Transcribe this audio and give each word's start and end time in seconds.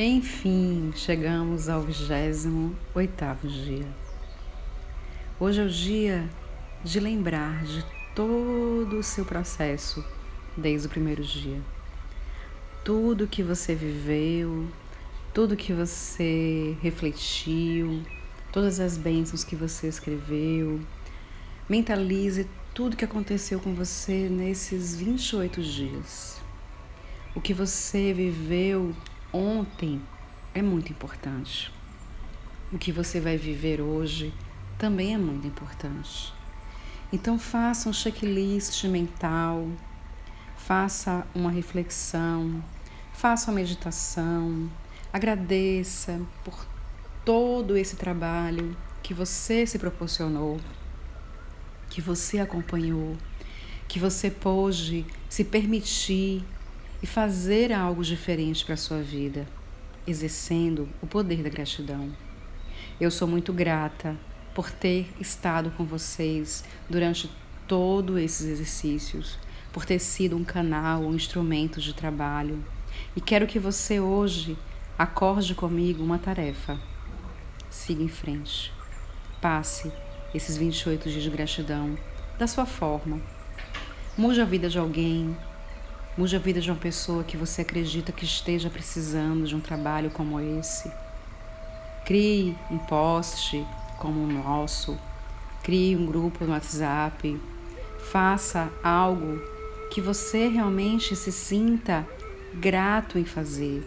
Enfim, 0.00 0.92
chegamos 0.94 1.68
ao 1.68 1.82
28 1.82 3.48
dia. 3.48 3.88
Hoje 5.40 5.60
é 5.60 5.64
o 5.64 5.68
dia 5.68 6.30
de 6.84 7.00
lembrar 7.00 7.64
de 7.64 7.84
todo 8.14 8.96
o 8.96 9.02
seu 9.02 9.24
processo 9.24 10.04
desde 10.56 10.86
o 10.86 10.90
primeiro 10.90 11.24
dia. 11.24 11.60
Tudo 12.84 13.26
que 13.26 13.42
você 13.42 13.74
viveu, 13.74 14.68
tudo 15.34 15.56
que 15.56 15.72
você 15.72 16.76
refletiu, 16.80 18.00
todas 18.52 18.78
as 18.78 18.96
bênçãos 18.96 19.42
que 19.42 19.56
você 19.56 19.88
escreveu. 19.88 20.80
Mentalize 21.68 22.46
tudo 22.72 22.96
que 22.96 23.04
aconteceu 23.04 23.58
com 23.58 23.74
você 23.74 24.28
nesses 24.28 24.94
28 24.94 25.60
dias. 25.60 26.40
O 27.34 27.40
que 27.40 27.52
você 27.52 28.12
viveu 28.12 28.94
ontem 29.32 30.00
é 30.54 30.62
muito 30.62 30.92
importante. 30.92 31.72
O 32.72 32.78
que 32.78 32.92
você 32.92 33.20
vai 33.20 33.36
viver 33.36 33.80
hoje 33.80 34.32
também 34.78 35.14
é 35.14 35.18
muito 35.18 35.46
importante. 35.46 36.32
Então 37.12 37.38
faça 37.38 37.88
um 37.88 37.92
checklist 37.92 38.84
mental, 38.84 39.66
faça 40.56 41.26
uma 41.34 41.50
reflexão, 41.50 42.62
faça 43.14 43.50
uma 43.50 43.56
meditação, 43.56 44.70
agradeça 45.12 46.20
por 46.44 46.66
todo 47.24 47.76
esse 47.76 47.96
trabalho 47.96 48.76
que 49.02 49.14
você 49.14 49.66
se 49.66 49.78
proporcionou, 49.78 50.60
que 51.88 52.02
você 52.02 52.38
acompanhou, 52.38 53.16
que 53.88 53.98
você 53.98 54.30
pôde 54.30 55.06
se 55.28 55.44
permitir 55.44 56.44
e 57.02 57.06
fazer 57.06 57.72
algo 57.72 58.02
diferente 58.02 58.64
para 58.64 58.74
a 58.74 58.78
sua 58.78 59.00
vida, 59.00 59.46
exercendo 60.06 60.88
o 61.00 61.06
poder 61.06 61.42
da 61.42 61.48
gratidão. 61.48 62.10
Eu 63.00 63.10
sou 63.10 63.28
muito 63.28 63.52
grata 63.52 64.16
por 64.54 64.70
ter 64.70 65.08
estado 65.20 65.70
com 65.70 65.84
vocês 65.84 66.64
durante 66.90 67.30
todos 67.66 68.18
esses 68.18 68.46
exercícios, 68.46 69.38
por 69.72 69.84
ter 69.84 69.98
sido 69.98 70.36
um 70.36 70.42
canal, 70.42 71.02
um 71.02 71.14
instrumento 71.14 71.80
de 71.80 71.94
trabalho. 71.94 72.64
E 73.14 73.20
quero 73.20 73.46
que 73.46 73.58
você 73.58 74.00
hoje 74.00 74.58
acorde 74.98 75.54
comigo 75.54 76.02
uma 76.02 76.18
tarefa. 76.18 76.76
Siga 77.70 78.02
em 78.02 78.08
frente. 78.08 78.72
Passe 79.40 79.92
esses 80.34 80.56
28 80.56 81.08
dias 81.08 81.22
de 81.22 81.30
gratidão 81.30 81.96
da 82.38 82.46
sua 82.46 82.66
forma. 82.66 83.20
Mude 84.16 84.40
a 84.40 84.44
vida 84.44 84.68
de 84.68 84.78
alguém, 84.78 85.36
Mude 86.18 86.34
a 86.34 86.38
vida 86.40 86.60
de 86.60 86.68
uma 86.68 86.76
pessoa 86.76 87.22
que 87.22 87.36
você 87.36 87.62
acredita 87.62 88.10
que 88.10 88.24
esteja 88.24 88.68
precisando 88.68 89.46
de 89.46 89.54
um 89.54 89.60
trabalho 89.60 90.10
como 90.10 90.40
esse. 90.40 90.90
Crie 92.04 92.56
um 92.68 92.76
post 92.76 93.64
como 94.00 94.24
o 94.24 94.26
nosso. 94.26 94.98
Crie 95.62 95.94
um 95.94 96.04
grupo 96.04 96.44
no 96.44 96.50
WhatsApp. 96.50 97.40
Faça 98.10 98.68
algo 98.82 99.40
que 99.92 100.00
você 100.00 100.48
realmente 100.48 101.14
se 101.14 101.30
sinta 101.30 102.04
grato 102.52 103.16
em 103.16 103.24
fazer. 103.24 103.86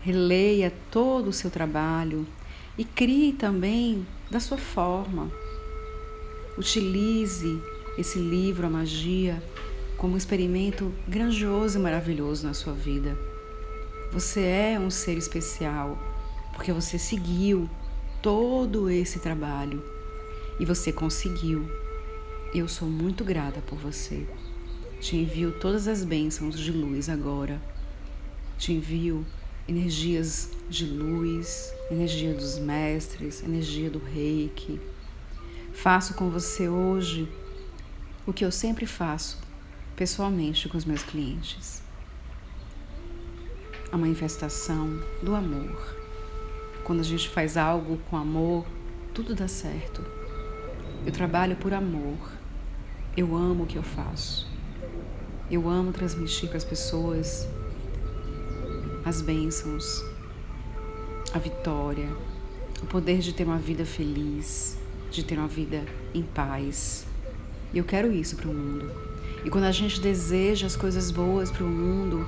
Releia 0.00 0.72
todo 0.92 1.26
o 1.26 1.32
seu 1.32 1.50
trabalho 1.50 2.24
e 2.78 2.84
crie 2.84 3.32
também 3.32 4.06
da 4.30 4.38
sua 4.38 4.58
forma. 4.58 5.28
Utilize 6.56 7.60
esse 7.98 8.20
livro, 8.20 8.68
A 8.68 8.70
Magia, 8.70 9.42
como 10.04 10.16
um 10.16 10.18
experimento 10.18 10.92
grandioso 11.08 11.78
e 11.78 11.80
maravilhoso 11.80 12.46
na 12.46 12.52
sua 12.52 12.74
vida. 12.74 13.16
Você 14.12 14.42
é 14.42 14.78
um 14.78 14.90
ser 14.90 15.16
especial 15.16 15.98
porque 16.52 16.74
você 16.74 16.98
seguiu 16.98 17.70
todo 18.20 18.90
esse 18.90 19.18
trabalho 19.18 19.82
e 20.60 20.66
você 20.66 20.92
conseguiu. 20.92 21.66
Eu 22.54 22.68
sou 22.68 22.86
muito 22.86 23.24
grata 23.24 23.62
por 23.62 23.78
você. 23.78 24.26
Te 25.00 25.16
envio 25.16 25.52
todas 25.52 25.88
as 25.88 26.04
bênçãos 26.04 26.60
de 26.60 26.70
luz 26.70 27.08
agora. 27.08 27.58
Te 28.58 28.74
envio 28.74 29.24
energias 29.66 30.50
de 30.68 30.84
luz, 30.84 31.72
energia 31.90 32.34
dos 32.34 32.58
mestres, 32.58 33.42
energia 33.42 33.88
do 33.88 34.00
reiki. 34.00 34.78
Faço 35.72 36.12
com 36.12 36.28
você 36.28 36.68
hoje 36.68 37.26
o 38.26 38.34
que 38.34 38.44
eu 38.44 38.52
sempre 38.52 38.84
faço 38.84 39.42
pessoalmente 39.96 40.68
com 40.68 40.76
os 40.76 40.84
meus 40.84 41.02
clientes. 41.02 41.82
A 43.92 43.96
manifestação 43.96 45.00
do 45.22 45.34
amor. 45.34 45.96
Quando 46.82 47.00
a 47.00 47.04
gente 47.04 47.28
faz 47.28 47.56
algo 47.56 47.98
com 48.10 48.16
amor, 48.16 48.66
tudo 49.12 49.34
dá 49.34 49.46
certo. 49.46 50.04
Eu 51.06 51.12
trabalho 51.12 51.56
por 51.56 51.72
amor. 51.72 52.18
Eu 53.16 53.36
amo 53.36 53.64
o 53.64 53.66
que 53.66 53.76
eu 53.76 53.82
faço. 53.82 54.48
Eu 55.50 55.68
amo 55.68 55.92
transmitir 55.92 56.48
para 56.48 56.58
as 56.58 56.64
pessoas 56.64 57.46
as 59.04 59.20
bênçãos, 59.20 60.02
a 61.32 61.38
vitória, 61.38 62.08
o 62.82 62.86
poder 62.86 63.18
de 63.18 63.32
ter 63.32 63.44
uma 63.44 63.58
vida 63.58 63.84
feliz, 63.84 64.78
de 65.10 65.22
ter 65.22 65.38
uma 65.38 65.46
vida 65.46 65.84
em 66.12 66.22
paz. 66.22 67.06
E 67.72 67.78
eu 67.78 67.84
quero 67.84 68.10
isso 68.10 68.34
para 68.36 68.48
o 68.48 68.54
mundo. 68.54 69.13
E 69.44 69.50
quando 69.50 69.64
a 69.64 69.72
gente 69.72 70.00
deseja 70.00 70.66
as 70.66 70.74
coisas 70.74 71.10
boas 71.10 71.50
para 71.50 71.62
o 71.62 71.68
mundo, 71.68 72.26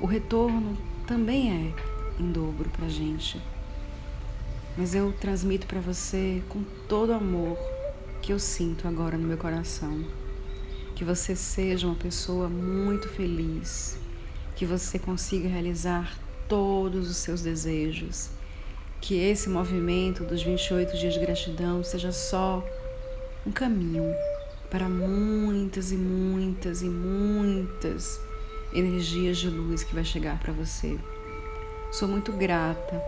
o 0.00 0.06
retorno 0.06 0.76
também 1.06 1.52
é 1.52 2.20
em 2.22 2.32
dobro 2.32 2.70
para 2.70 2.86
a 2.86 2.88
gente. 2.88 3.38
Mas 4.78 4.94
eu 4.94 5.12
transmito 5.12 5.66
para 5.66 5.78
você 5.78 6.42
com 6.48 6.64
todo 6.88 7.10
o 7.10 7.14
amor 7.14 7.58
que 8.22 8.32
eu 8.32 8.38
sinto 8.38 8.88
agora 8.88 9.18
no 9.18 9.28
meu 9.28 9.36
coração. 9.36 10.02
Que 10.94 11.04
você 11.04 11.36
seja 11.36 11.86
uma 11.86 11.96
pessoa 11.96 12.48
muito 12.48 13.06
feliz, 13.08 13.98
que 14.56 14.64
você 14.64 14.98
consiga 14.98 15.48
realizar 15.48 16.18
todos 16.48 17.10
os 17.10 17.18
seus 17.18 17.42
desejos, 17.42 18.30
que 19.02 19.16
esse 19.16 19.50
movimento 19.50 20.24
dos 20.24 20.42
28 20.42 20.96
dias 20.96 21.14
de 21.14 21.20
gratidão 21.20 21.84
seja 21.84 22.10
só 22.10 22.64
um 23.46 23.52
caminho 23.52 24.14
para 24.70 24.88
muitas 24.88 25.90
e 25.90 25.96
muitas 25.96 26.80
e 26.80 26.88
muitas 26.88 28.20
energias 28.72 29.38
de 29.38 29.48
luz 29.50 29.82
que 29.82 29.94
vai 29.94 30.04
chegar 30.04 30.38
para 30.38 30.52
você. 30.52 30.96
Sou 31.90 32.08
muito 32.08 32.32
grata 32.32 33.02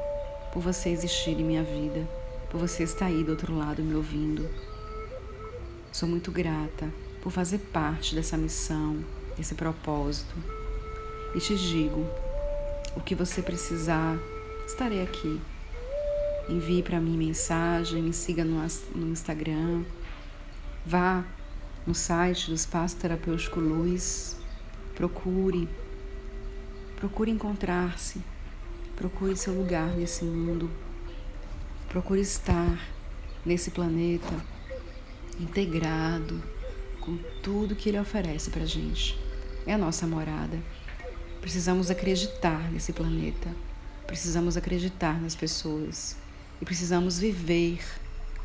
por 0.52 0.60
você 0.60 0.88
existir 0.88 1.38
em 1.38 1.44
minha 1.44 1.62
vida, 1.62 2.06
por 2.50 2.58
você 2.58 2.82
estar 2.82 3.06
aí 3.06 3.22
do 3.22 3.30
outro 3.30 3.56
lado 3.56 3.82
me 3.82 3.94
ouvindo. 3.94 4.48
Sou 5.92 6.08
muito 6.08 6.32
grata 6.32 6.90
por 7.22 7.30
fazer 7.30 7.58
parte 7.58 8.14
dessa 8.14 8.36
missão, 8.36 9.04
desse 9.36 9.54
propósito. 9.54 10.34
E 11.34 11.38
te 11.38 11.56
digo, 11.56 12.04
o 12.96 13.00
que 13.00 13.14
você 13.14 13.40
precisar, 13.40 14.18
estarei 14.66 15.02
aqui. 15.02 15.40
Envie 16.48 16.82
para 16.82 16.98
mim 16.98 17.16
mensagem, 17.16 18.02
me 18.02 18.12
siga 18.12 18.44
no, 18.44 18.66
Instagram. 19.12 19.84
Vá 20.84 21.24
no 21.86 21.94
site 21.94 22.48
do 22.48 22.54
Espaço 22.54 22.96
Terapêutico 22.96 23.58
Luz, 23.58 24.36
procure, 24.94 25.68
procure 26.96 27.30
encontrar-se, 27.30 28.20
procure 28.94 29.36
seu 29.36 29.52
lugar 29.52 29.88
nesse 29.88 30.24
mundo, 30.24 30.70
procure 31.88 32.20
estar 32.20 32.78
nesse 33.44 33.70
planeta 33.70 34.34
integrado 35.40 36.40
com 37.00 37.18
tudo 37.42 37.74
que 37.74 37.88
ele 37.88 37.98
oferece 37.98 38.50
para 38.50 38.64
gente. 38.64 39.18
É 39.66 39.74
a 39.74 39.78
nossa 39.78 40.06
morada. 40.06 40.58
Precisamos 41.40 41.90
acreditar 41.90 42.70
nesse 42.70 42.92
planeta, 42.92 43.50
precisamos 44.06 44.56
acreditar 44.56 45.20
nas 45.20 45.34
pessoas 45.34 46.16
e 46.60 46.64
precisamos 46.64 47.18
viver 47.18 47.80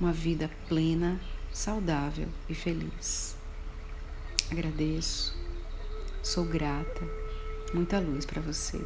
uma 0.01 0.12
vida 0.12 0.50
plena 0.67 1.19
saudável 1.57 2.27
e 2.48 2.54
feliz. 2.54 3.36
Agradeço, 4.51 5.36
sou 6.21 6.45
grata, 6.45 7.04
muita 7.74 8.00
luz 8.00 8.27
para 8.27 8.39
você. 8.39 8.80